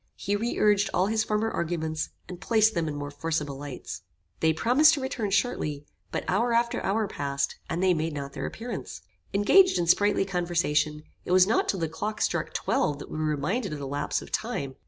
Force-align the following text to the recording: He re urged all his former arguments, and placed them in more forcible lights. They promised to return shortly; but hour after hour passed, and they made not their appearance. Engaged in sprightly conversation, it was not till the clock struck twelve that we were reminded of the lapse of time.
He 0.15 0.35
re 0.35 0.57
urged 0.57 0.89
all 0.95 1.05
his 1.05 1.23
former 1.23 1.51
arguments, 1.51 2.09
and 2.27 2.41
placed 2.41 2.73
them 2.73 2.87
in 2.87 2.95
more 2.95 3.11
forcible 3.11 3.55
lights. 3.59 4.01
They 4.39 4.51
promised 4.51 4.95
to 4.95 4.99
return 5.01 5.29
shortly; 5.29 5.85
but 6.11 6.23
hour 6.27 6.53
after 6.53 6.81
hour 6.81 7.07
passed, 7.07 7.57
and 7.69 7.83
they 7.83 7.93
made 7.93 8.13
not 8.13 8.33
their 8.33 8.47
appearance. 8.47 9.03
Engaged 9.31 9.77
in 9.77 9.85
sprightly 9.85 10.25
conversation, 10.25 11.03
it 11.23 11.31
was 11.31 11.45
not 11.45 11.69
till 11.69 11.79
the 11.81 11.87
clock 11.87 12.19
struck 12.19 12.51
twelve 12.51 12.97
that 12.97 13.11
we 13.11 13.19
were 13.19 13.25
reminded 13.25 13.73
of 13.73 13.77
the 13.77 13.85
lapse 13.85 14.23
of 14.23 14.31
time. 14.31 14.75